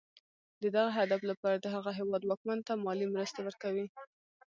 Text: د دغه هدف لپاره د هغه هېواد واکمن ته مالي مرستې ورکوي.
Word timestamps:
د 0.61 0.63
دغه 0.75 0.91
هدف 0.99 1.21
لپاره 1.29 1.57
د 1.59 1.65
هغه 1.75 1.91
هېواد 1.99 2.21
واکمن 2.25 2.59
ته 2.67 2.73
مالي 2.85 3.07
مرستې 3.13 3.39
ورکوي. 3.43 3.85